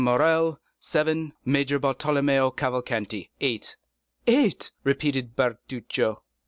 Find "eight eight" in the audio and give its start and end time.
3.39-4.71